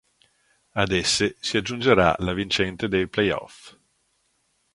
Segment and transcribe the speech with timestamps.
[0.81, 3.59] Ad esse si aggiungerà la vincente dei play-off.